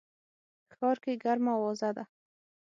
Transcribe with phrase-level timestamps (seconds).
[0.75, 2.03] ښار کي ګرمه اوازه ده